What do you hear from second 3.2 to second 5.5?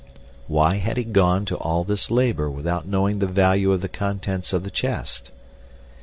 value of the contents of the chest?